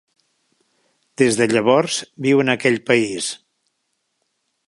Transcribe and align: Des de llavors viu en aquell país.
Des 1.21 1.37
de 1.41 1.47
llavors 1.51 1.99
viu 2.27 2.43
en 2.45 2.53
aquell 2.55 2.81
país. 2.89 3.31